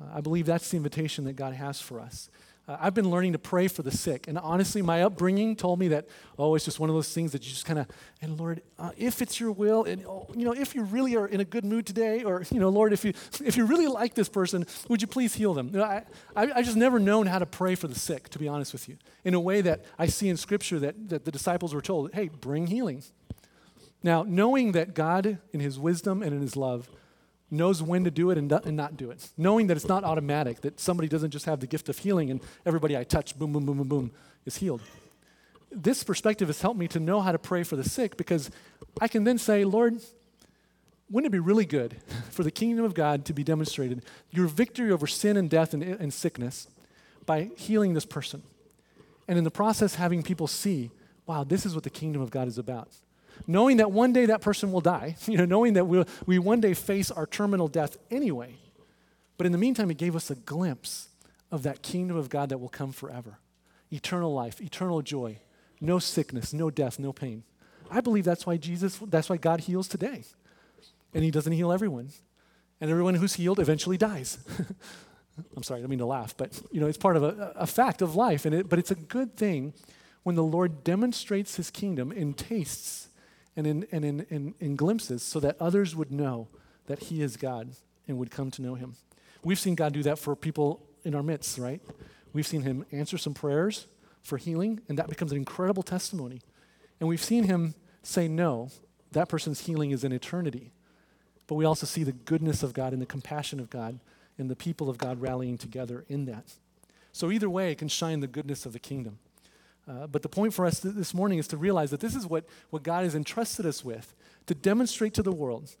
[0.00, 2.30] Uh, I believe that's the invitation that God has for us.
[2.68, 4.28] Uh, I've been learning to pray for the sick.
[4.28, 6.06] And honestly, my upbringing told me that,
[6.38, 7.86] oh, it's just one of those things that you just kind of,
[8.20, 11.26] and Lord, uh, if it's your will, and, oh, you know, if you really are
[11.26, 14.12] in a good mood today, or, you know, Lord, if you, if you really like
[14.12, 15.68] this person, would you please heal them?
[15.68, 16.04] You know, I,
[16.36, 18.86] I, I just never known how to pray for the sick, to be honest with
[18.86, 22.12] you, in a way that I see in Scripture that, that the disciples were told,
[22.12, 23.02] hey, bring healing.
[24.02, 26.88] Now, knowing that God, in His wisdom and in His love,
[27.50, 29.30] knows when to do it and, and not do it.
[29.36, 32.40] Knowing that it's not automatic, that somebody doesn't just have the gift of healing and
[32.66, 34.10] everybody I touch, boom, boom, boom, boom, boom,
[34.44, 34.82] is healed.
[35.70, 38.50] This perspective has helped me to know how to pray for the sick because
[39.00, 40.00] I can then say, Lord,
[41.10, 41.96] wouldn't it be really good
[42.30, 45.82] for the kingdom of God to be demonstrated, your victory over sin and death and,
[45.82, 46.68] and sickness,
[47.26, 48.42] by healing this person?
[49.26, 50.90] And in the process, having people see,
[51.26, 52.88] wow, this is what the kingdom of God is about
[53.46, 56.60] knowing that one day that person will die, you know, knowing that we'll, we one
[56.60, 58.54] day face our terminal death anyway.
[59.36, 61.08] But in the meantime, it gave us a glimpse
[61.50, 63.38] of that kingdom of God that will come forever
[63.90, 65.38] eternal life, eternal joy,
[65.80, 67.42] no sickness, no death, no pain.
[67.90, 70.24] I believe that's why Jesus, that's why God heals today.
[71.14, 72.10] And He doesn't heal everyone.
[72.80, 74.38] And everyone who's healed eventually dies.
[75.56, 77.66] I'm sorry, I don't mean to laugh, but you know, it's part of a, a
[77.66, 78.44] fact of life.
[78.44, 79.72] And it, but it's a good thing
[80.22, 83.07] when the Lord demonstrates His kingdom in tastes
[83.58, 86.46] and in, and in, in, in glimpses so that others would know
[86.86, 87.72] that He is God
[88.06, 88.94] and would come to know Him.
[89.42, 91.82] We've seen God do that for people in our midst, right?
[92.32, 93.88] We've seen Him answer some prayers
[94.22, 96.40] for healing, and that becomes an incredible testimony.
[97.00, 98.70] And we've seen Him say, no,
[99.10, 100.70] that person's healing is in eternity.
[101.48, 103.98] But we also see the goodness of God and the compassion of God
[104.38, 106.52] and the people of God rallying together in that.
[107.10, 109.18] So, either way, it can shine the goodness of the kingdom.
[109.88, 112.26] Uh, but the point for us th- this morning is to realize that this is
[112.26, 114.14] what, what God has entrusted us with
[114.46, 115.76] to demonstrate to the world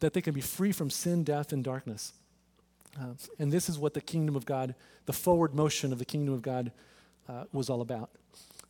[0.00, 2.12] that they can be free from sin, death, and darkness.
[3.00, 4.74] Uh, and this is what the kingdom of God,
[5.06, 6.72] the forward motion of the kingdom of God,
[7.28, 8.10] uh, was all about.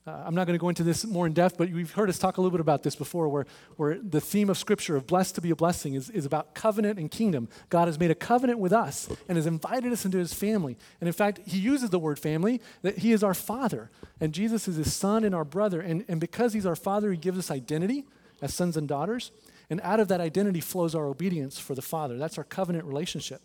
[0.05, 2.19] Uh, I'm not going to go into this more in depth, but you've heard us
[2.19, 5.37] talk a little bit about this before, where, where the theme of Scripture of blessed
[5.37, 7.49] to be a blessing is, is about covenant and kingdom.
[7.69, 10.77] God has made a covenant with us and has invited us into his family.
[11.01, 13.93] And in fact, he uses the word family, that he is our father.
[14.21, 15.81] And Jesus is his son and our brother.
[15.81, 18.05] And, and because he's our father, he gives us identity
[18.41, 19.31] as sons and daughters.
[19.71, 22.19] And out of that identity flows our obedience for the father.
[22.19, 23.41] That's our covenant relationship.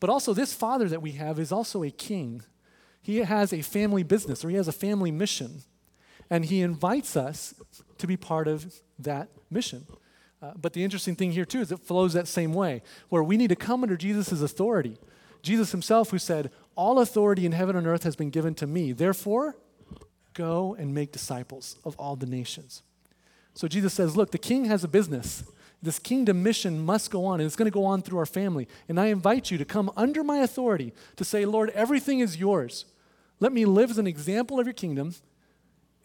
[0.00, 2.42] But also, this father that we have is also a king.
[3.02, 5.64] He has a family business or he has a family mission.
[6.30, 7.54] And he invites us
[7.98, 9.86] to be part of that mission.
[10.40, 13.36] Uh, but the interesting thing here, too, is it flows that same way, where we
[13.36, 14.96] need to come under Jesus' authority.
[15.42, 18.92] Jesus himself, who said, All authority in heaven and earth has been given to me.
[18.92, 19.56] Therefore,
[20.34, 22.82] go and make disciples of all the nations.
[23.54, 25.42] So Jesus says, Look, the king has a business.
[25.82, 28.68] This kingdom mission must go on, and it's going to go on through our family.
[28.88, 32.84] And I invite you to come under my authority to say, Lord, everything is yours.
[33.40, 35.14] Let me live as an example of your kingdom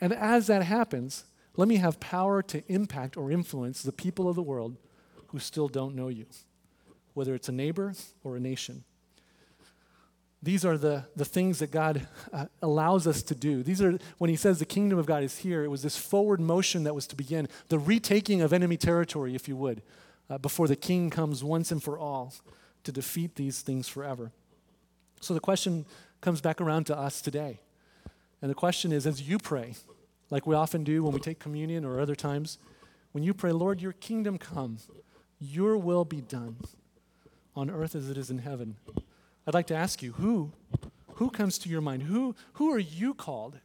[0.04, 1.24] and as that happens,
[1.56, 4.76] let me have power to impact or influence the people of the world
[5.28, 6.26] who still don't know you,
[7.14, 8.84] whether it's a neighbor or a nation.
[10.42, 13.64] These are the, the things that God uh, allows us to do.
[13.64, 16.42] These are, when He says the kingdom of God is here, it was this forward
[16.42, 19.84] motion that was to begin, the retaking of enemy territory, if you would,
[20.30, 22.34] uh, before the king comes once and for all
[22.84, 24.34] to defeat these things forever.
[25.22, 25.86] So the question
[26.20, 27.62] comes back around to us today.
[28.42, 29.76] And the question is as you pray,
[30.34, 32.58] like we often do when we take communion or other times,
[33.12, 34.80] when you pray, Lord, your kingdom come,
[35.40, 36.58] your will be done
[37.56, 38.76] on earth as it is in heaven.
[39.46, 40.52] I'd like to ask you, who,
[41.18, 42.02] who comes to your mind?
[42.04, 43.60] Who, who are you called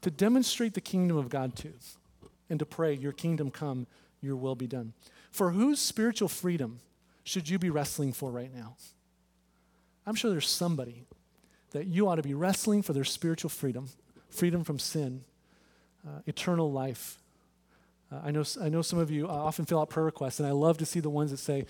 [0.00, 1.72] to demonstrate the kingdom of God to
[2.50, 3.86] and to pray, Your kingdom come,
[4.20, 4.94] your will be done?
[5.30, 6.80] For whose spiritual freedom
[7.22, 8.74] should you be wrestling for right now?
[10.04, 11.04] I'm sure there's somebody
[11.70, 13.86] that you ought to be wrestling for their spiritual freedom
[14.30, 15.22] freedom from sin,
[16.08, 17.18] uh, eternal life.
[18.10, 20.48] Uh, I, know, I know some of you uh, often fill out prayer requests, and
[20.48, 21.66] I love to see the ones that say,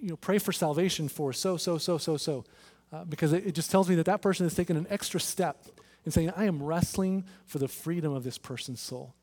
[0.00, 2.44] you know, pray for salvation for so, so, so, so, so.
[2.92, 5.64] Uh, because it, it just tells me that that person has taken an extra step
[6.04, 9.14] in saying, I am wrestling for the freedom of this person's soul.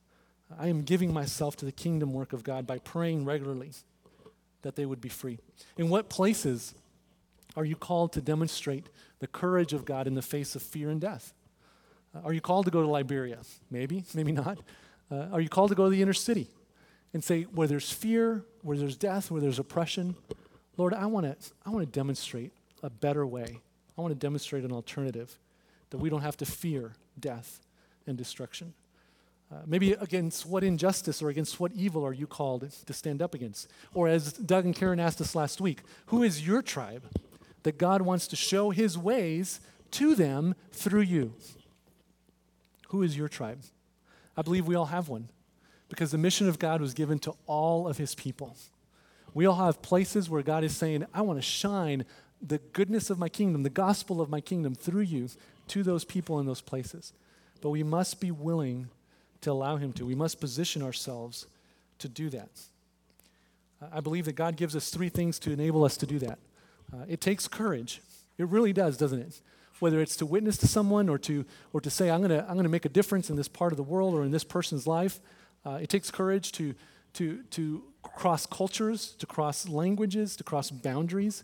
[0.58, 3.72] I am giving myself to the kingdom work of God by praying regularly
[4.62, 5.40] that they would be free.
[5.78, 6.74] In what places
[7.56, 8.88] are you called to demonstrate
[9.20, 11.34] the courage of God in the face of fear and death?
[12.24, 13.40] Are you called to go to Liberia?
[13.70, 14.60] Maybe, maybe not.
[15.12, 16.48] Uh, are you called to go to the inner city
[17.14, 20.16] and say, where there's fear, where there's death, where there's oppression,
[20.78, 23.62] Lord, I want to I want to demonstrate a better way.
[23.98, 25.40] I want to demonstrate an alternative
[25.90, 27.62] that we don't have to fear death
[28.06, 28.74] and destruction.
[29.52, 33.34] Uh, maybe against what injustice or against what evil are you called to stand up
[33.34, 33.70] against?
[33.94, 37.04] Or as Doug and Karen asked us last week, who is your tribe
[37.64, 41.34] that God wants to show his ways to them through you?
[42.90, 43.60] Who is your tribe?
[44.36, 45.30] I believe we all have one
[45.90, 48.56] because the mission of God was given to all of his people.
[49.34, 52.06] We all have places where God is saying, I want to shine
[52.42, 55.30] the goodness of my kingdom, the gospel of my kingdom through you
[55.70, 57.14] to those people in those places.
[57.62, 58.90] But we must be willing
[59.42, 60.06] to allow him to.
[60.06, 61.48] We must position ourselves
[62.00, 62.50] to do that.
[63.92, 66.40] I believe that God gives us three things to enable us to do that.
[66.94, 68.02] Uh, it takes courage.
[68.38, 69.42] It really does, doesn't it?
[69.80, 72.56] Whether it's to witness to someone or to, or to say, I'm going to I'm
[72.56, 75.20] gonna make a difference in this part of the world or in this person's life,
[75.66, 76.74] uh, it takes courage to,
[77.14, 81.44] to, to cross cultures, to cross languages, to cross boundaries.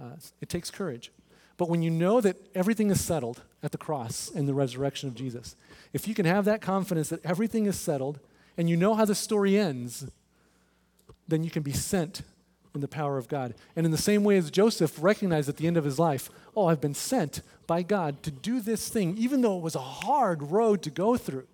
[0.00, 1.10] Uh, it takes courage.
[1.56, 5.14] But when you know that everything is settled at the cross and the resurrection of
[5.14, 5.56] Jesus,
[5.92, 8.20] if you can have that confidence that everything is settled
[8.56, 10.10] and you know how the story ends,
[11.26, 12.22] then you can be sent
[12.76, 13.54] in the power of God.
[13.74, 16.66] And in the same way as Joseph recognized at the end of his life, oh,
[16.66, 20.42] I've been sent by God to do this thing, even though it was a hard
[20.42, 21.46] road to go through.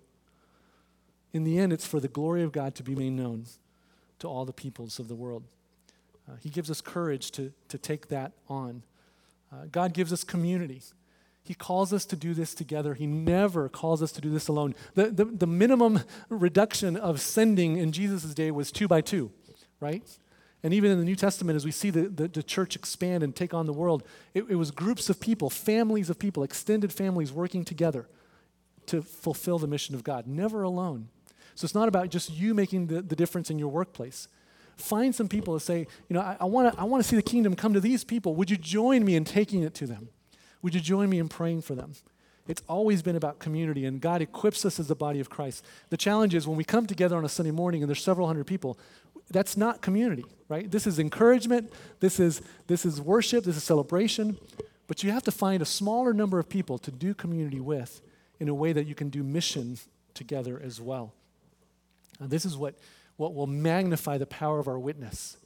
[1.33, 3.45] In the end, it's for the glory of God to be made known
[4.19, 5.43] to all the peoples of the world.
[6.29, 8.83] Uh, he gives us courage to, to take that on.
[9.51, 10.81] Uh, God gives us community.
[11.43, 12.93] He calls us to do this together.
[12.93, 14.75] He never calls us to do this alone.
[14.95, 19.31] The, the, the minimum reduction of sending in Jesus' day was two by two,
[19.81, 20.03] right?
[20.63, 23.35] And even in the New Testament, as we see the, the, the church expand and
[23.35, 27.33] take on the world, it, it was groups of people, families of people, extended families
[27.33, 28.07] working together
[28.85, 31.09] to fulfill the mission of God, never alone.
[31.55, 34.29] So it's not about just you making the, the difference in your workplace.
[34.77, 37.55] Find some people to say, you know, I, want to I wanna see the kingdom
[37.55, 38.33] come to these people.
[38.35, 40.09] Would you join me in taking it to them?
[40.61, 41.93] Would you join me in praying for them?
[42.47, 45.63] It's always been about community, and God equips us as the body of Christ.
[45.89, 48.47] The challenge is when we come together on a Sunday morning and there's several hundred
[48.47, 48.77] people,
[49.29, 50.69] that's not community, right?
[50.69, 54.37] This is encouragement, this is, this is worship, this is celebration,
[54.85, 58.03] but you have to find a smaller number of people to do community with
[58.39, 59.79] in a way that you can do mission
[60.13, 61.11] together as well.
[62.19, 62.75] Now, this is what,
[63.17, 65.37] what will magnify the power of our witness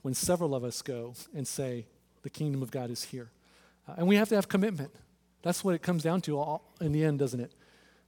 [0.00, 1.84] when several of us go and say,
[2.22, 3.30] The kingdom of God is here.
[3.86, 4.92] Uh, and we have to have commitment.
[5.42, 7.52] That's what it comes down to all, in the end, doesn't it?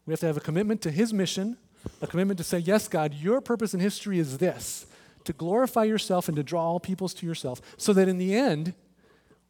[0.06, 1.58] We have to have a commitment to His mission,
[2.00, 4.86] a commitment to say, Yes, God, your purpose in history is this
[5.24, 8.74] to glorify yourself and to draw all peoples to yourself, so that in the end,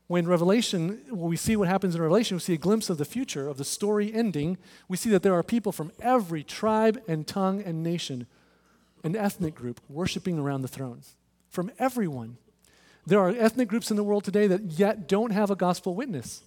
[0.07, 3.05] when Revelation, when we see what happens in Revelation, we see a glimpse of the
[3.05, 4.59] future, of the story ending.
[4.89, 8.27] We see that there are people from every tribe and tongue and nation
[9.05, 11.03] and ethnic group worshiping around the throne
[11.49, 12.39] from everyone.
[13.07, 16.43] There are ethnic groups in the world today that yet don't have a gospel witness.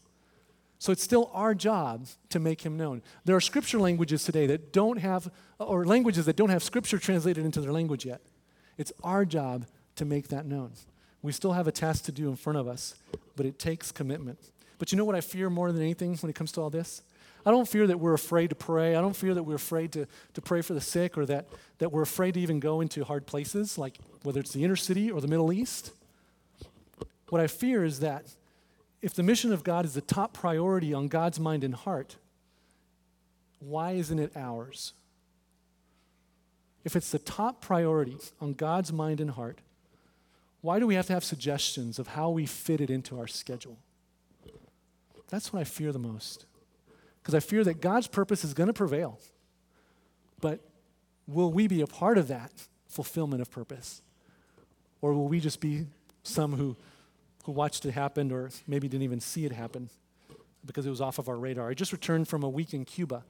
[0.78, 3.02] So it's still our job to make him known.
[3.24, 7.46] There are scripture languages today that don't have, or languages that don't have scripture translated
[7.46, 8.20] into their language yet.
[8.78, 10.72] It's our job to make that known.
[11.22, 12.96] We still have a task to do in front of us,
[13.36, 14.40] but it takes commitment.
[14.78, 17.02] But you know what I fear more than anything when it comes to all this?
[17.46, 18.96] I don't fear that we're afraid to pray.
[18.96, 21.92] I don't fear that we're afraid to, to pray for the sick or that, that
[21.92, 25.20] we're afraid to even go into hard places, like whether it's the inner city or
[25.22, 25.92] the Middle East.
[27.30, 28.34] What I fear is that
[29.02, 32.16] if the mission of God is the top priority on God's mind and heart,
[33.60, 34.94] why isn't it ours?
[36.84, 39.60] If it's the top priority on God's mind and heart,
[40.62, 43.78] why do we have to have suggestions of how we fit it into our schedule?
[45.30, 46.46] That's what I fear the most
[47.22, 49.20] because I fear that God's purpose is going to prevail.
[50.42, 50.60] But
[51.26, 52.52] will we be a part of that
[52.88, 54.02] fulfillment of purpose?
[55.02, 55.88] Or will we just be
[56.24, 56.76] some who,
[57.46, 59.90] who watched it happen or maybe didn't even see it happen
[60.66, 61.70] because it was off of our radar?
[61.70, 63.24] I just returned from a week in Cuba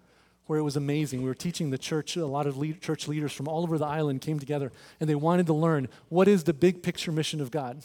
[0.48, 1.22] where it was amazing.
[1.22, 3.86] We were teaching the church, a lot of lead, church leaders from all over the
[3.86, 7.52] island came together and they wanted to learn what is the big picture mission of
[7.52, 7.84] God?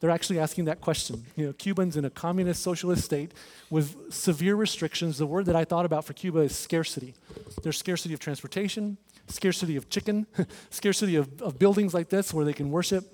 [0.00, 1.24] they're actually asking that question.
[1.36, 3.32] You know, Cubans in a communist socialist state
[3.68, 5.18] with severe restrictions.
[5.18, 7.14] The word that I thought about for Cuba is scarcity.
[7.62, 10.26] There's scarcity of transportation, scarcity of chicken,
[10.70, 13.12] scarcity of, of buildings like this where they can worship.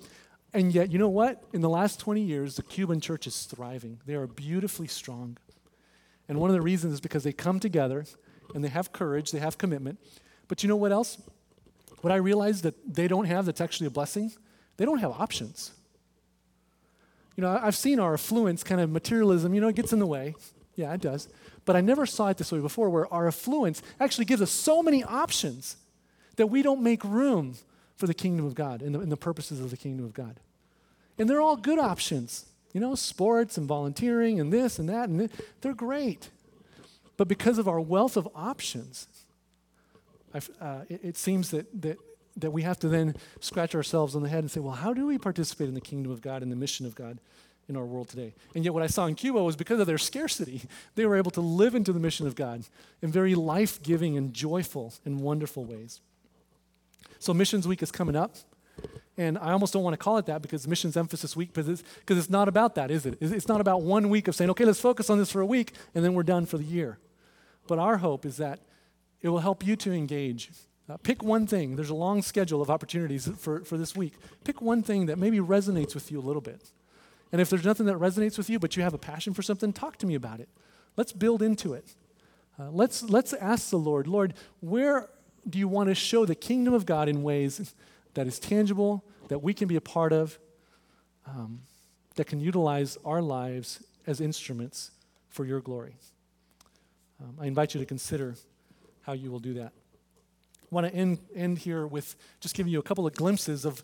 [0.53, 1.43] And yet, you know what?
[1.53, 3.99] In the last 20 years, the Cuban church is thriving.
[4.05, 5.37] They are beautifully strong.
[6.29, 8.05] And one of the reasons is because they come together
[8.55, 9.99] and they have courage, they have commitment.
[10.47, 11.19] But you know what else?
[12.01, 14.31] What I realized that they don't have that's actually a blessing?
[14.77, 15.73] They don't have options.
[17.35, 20.07] You know, I've seen our affluence kind of materialism, you know, it gets in the
[20.07, 20.35] way.
[20.75, 21.27] Yeah, it does.
[21.65, 24.81] But I never saw it this way before, where our affluence actually gives us so
[24.81, 25.77] many options
[26.37, 27.55] that we don't make room
[27.97, 30.39] for the kingdom of God and the, and the purposes of the kingdom of God.
[31.17, 35.21] And they're all good options, you know, sports and volunteering and this and that, and
[35.21, 35.31] this,
[35.61, 36.29] they're great.
[37.17, 39.07] But because of our wealth of options,
[40.33, 41.97] uh, it, it seems that, that
[42.37, 45.07] that we have to then scratch ourselves on the head and say, well, how do
[45.07, 47.19] we participate in the kingdom of God and the mission of God?
[47.67, 48.33] in our world today.
[48.53, 50.61] And yet, what I saw in Cuba was because of their scarcity,
[50.95, 52.63] they were able to live into the mission of God
[53.01, 55.99] in very life giving and joyful and wonderful ways.
[57.17, 58.35] So, Missions Week is coming up.
[59.17, 61.83] And I almost don't want to call it that because Missions Emphasis Week, because it's,
[62.01, 63.17] because it's not about that, is it?
[63.21, 65.71] It's not about one week of saying, okay, let's focus on this for a week,
[65.95, 66.99] and then we're done for the year.
[67.67, 68.59] But our hope is that
[69.21, 70.51] it will help you to engage.
[70.87, 71.75] Uh, pick one thing.
[71.75, 74.13] There's a long schedule of opportunities for, for this week.
[74.43, 76.61] Pick one thing that maybe resonates with you a little bit.
[77.31, 79.73] And if there's nothing that resonates with you, but you have a passion for something,
[79.73, 80.49] talk to me about it.
[80.95, 81.95] Let's build into it.
[82.59, 85.09] Uh, let's, let's ask the Lord, Lord, where
[85.49, 87.73] do you want to show the kingdom of God in ways
[88.13, 90.39] that is tangible, that we can be a part of,
[91.27, 91.61] um,
[92.15, 94.91] that can utilize our lives as instruments
[95.27, 95.95] for your glory?
[97.21, 98.35] Um, I invite you to consider
[99.01, 99.71] how you will do that.
[100.63, 103.83] I want to end, end here with just giving you a couple of glimpses of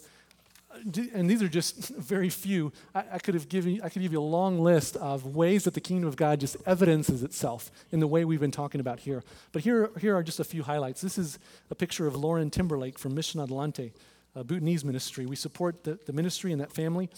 [1.13, 2.71] and these are just very few.
[2.95, 5.73] I, I, could have given, I could give you a long list of ways that
[5.73, 9.23] the kingdom of God just evidences itself in the way we've been talking about here.
[9.51, 11.01] But here, here are just a few highlights.
[11.01, 13.93] This is a picture of Lauren Timberlake from Mission Adelante,
[14.35, 15.25] a Bhutanese ministry.
[15.25, 17.09] We support the, the ministry and that family.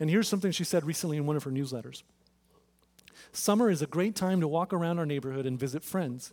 [0.00, 2.02] And here's something she said recently in one of her newsletters
[3.32, 6.32] Summer is a great time to walk around our neighborhood and visit friends.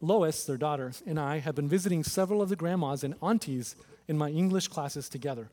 [0.00, 3.76] Lois, their daughter, and I have been visiting several of the grandmas and aunties
[4.08, 5.48] in my English classes together.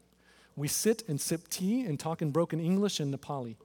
[0.56, 3.56] We sit and sip tea and talk in broken English and Nepali.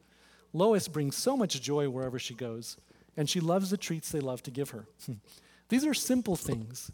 [0.52, 2.76] Lois brings so much joy wherever she goes,
[3.16, 4.86] and she loves the treats they love to give her.
[5.68, 6.90] These are simple things,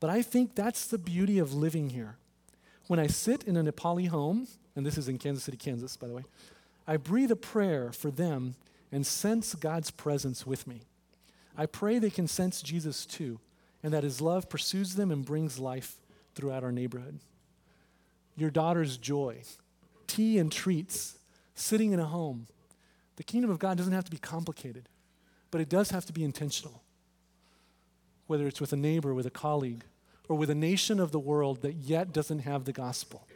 [0.00, 2.16] but I think that's the beauty of living here.
[2.86, 4.46] When I sit in a Nepali home,
[4.76, 6.24] and this is in Kansas City, Kansas, by the way,
[6.86, 8.54] I breathe a prayer for them
[8.94, 10.82] and sense God's presence with me.
[11.58, 13.40] I pray they can sense Jesus too,
[13.82, 15.96] and that his love pursues them and brings life
[16.36, 17.18] throughout our neighborhood
[18.36, 19.38] your daughter's joy,
[20.08, 21.18] tea and treats,
[21.54, 22.48] sitting in a home.
[23.14, 24.88] The kingdom of God doesn't have to be complicated,
[25.52, 26.82] but it does have to be intentional.
[28.26, 29.84] Whether it's with a neighbor, with a colleague,
[30.28, 33.28] or with a nation of the world that yet doesn't have the gospel.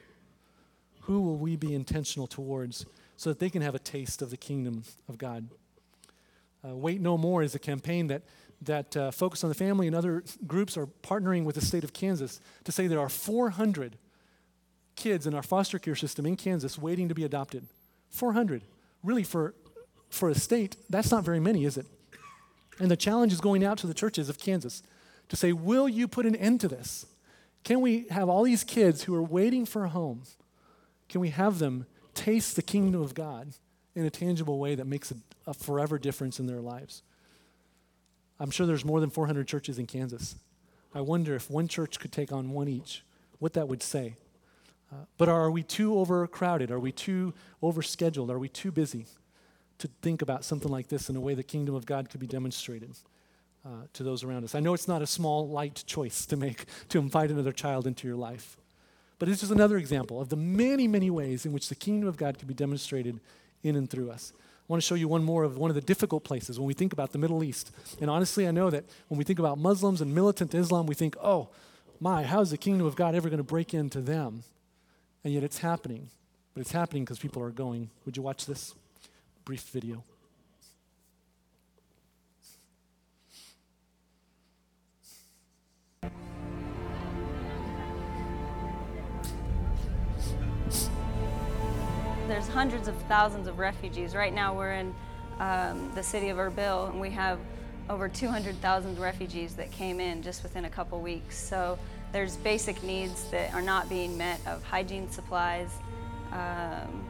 [1.03, 2.85] Who will we be intentional towards
[3.19, 5.49] so that they can have a taste of the kingdom of God?
[6.65, 8.23] Uh, Wait No More is a campaign that,
[8.63, 11.93] that uh, Focus on the Family and other groups are partnering with the state of
[11.93, 13.99] Kansas to say there are 400
[14.95, 17.67] kids in our foster care system in Kansas waiting to be adopted.
[18.11, 18.63] 400.
[19.03, 19.55] Really, for,
[20.09, 21.87] for a state, that's not very many, is it?
[22.79, 24.83] And the challenge is going out to the churches of Kansas
[25.29, 27.05] to say, Will you put an end to this?
[27.65, 30.23] Can we have all these kids who are waiting for a home?
[31.09, 31.87] Can we have them
[32.19, 33.53] taste the kingdom of God
[33.95, 35.17] in a tangible way that makes a,
[35.47, 37.03] a forever difference in their lives?
[38.41, 40.35] I'm sure there's more than 400 churches in Kansas.
[40.95, 43.05] I wonder if one church could take on one each,
[43.39, 44.17] what that would say.
[44.93, 46.71] Uh, but are we too overcrowded?
[46.71, 48.31] Are we too overscheduled?
[48.31, 49.07] Are we too busy
[49.79, 52.27] to think about something like this in a way the kingdom of God could be
[52.27, 52.97] demonstrated
[53.65, 54.55] uh, to those around us?
[54.55, 58.09] I know it's not a small, light choice to make to invite another child into
[58.09, 58.57] your life,
[59.19, 62.17] but it's just another example of the many, many ways in which the kingdom of
[62.17, 63.21] God can be demonstrated
[63.63, 64.33] in and through us.
[64.37, 66.75] I want to show you one more of one of the difficult places when we
[66.75, 67.73] think about the Middle East.
[68.01, 71.17] And honestly, I know that when we think about Muslims and militant Islam, we think,
[71.23, 71.49] oh,
[72.01, 74.43] my, how is the kingdom of God ever going to break into them?
[75.25, 76.11] And yet it's happening.
[76.55, 77.89] But it's happening because people are going.
[78.05, 78.75] Would you watch this
[79.45, 80.05] brief video?
[92.29, 94.15] There's hundreds of thousands of refugees.
[94.15, 94.95] Right now, we're in
[95.41, 97.39] um, the city of Erbil, and we have
[97.89, 101.39] over 200,000 refugees that came in just within a couple weeks.
[101.39, 101.79] So
[102.13, 105.71] there's basic needs that are not being met of hygiene supplies,
[106.31, 107.03] um,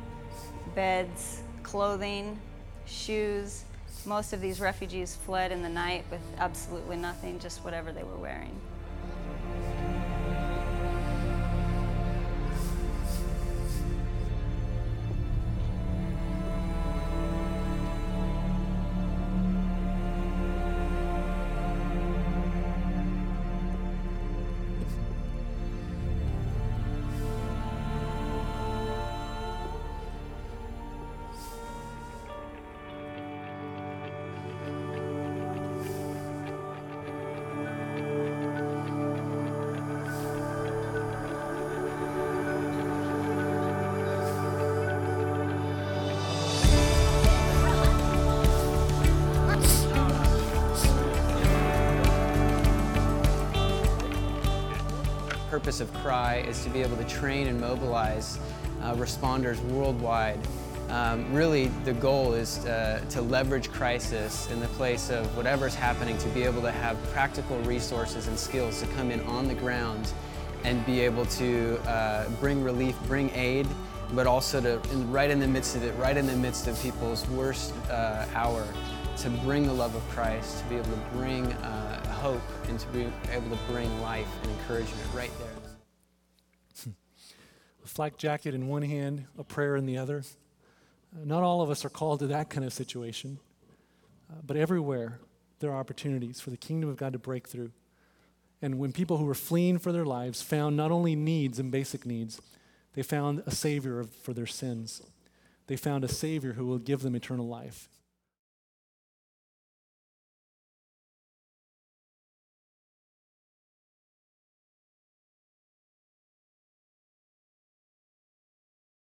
[0.76, 2.38] beds, clothing,
[2.86, 3.64] shoes.
[4.06, 8.18] Most of these refugees fled in the night with absolutely nothing, just whatever they were
[8.18, 8.54] wearing.
[55.58, 58.38] Purpose of CRI is to be able to train and mobilize
[58.80, 60.38] uh, responders worldwide.
[60.88, 66.16] Um, really, the goal is uh, to leverage crisis in the place of whatever's happening
[66.18, 70.12] to be able to have practical resources and skills to come in on the ground
[70.62, 73.66] and be able to uh, bring relief, bring aid,
[74.12, 77.28] but also to, right in the midst of it, right in the midst of people's
[77.30, 78.64] worst uh, hour,
[79.16, 81.87] to bring the love of Christ, to be able to bring uh,
[82.18, 86.92] hope, and to be able to bring life and encouragement right there.
[87.84, 90.22] A flak jacket in one hand, a prayer in the other.
[91.14, 93.38] Uh, not all of us are called to that kind of situation,
[94.30, 95.20] uh, but everywhere
[95.60, 97.70] there are opportunities for the kingdom of God to break through.
[98.60, 102.04] And when people who were fleeing for their lives found not only needs and basic
[102.04, 102.40] needs,
[102.94, 105.02] they found a Savior for their sins.
[105.68, 107.88] They found a Savior who will give them eternal life.